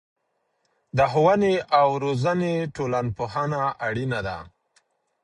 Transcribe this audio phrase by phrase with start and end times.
[0.97, 4.37] د ښوونې او روزنې ټولنپوهنه اړينه ده.